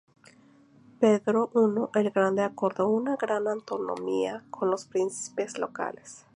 [0.99, 6.25] Pedro I el Grande acordó una gran autonomía con los príncipes locales.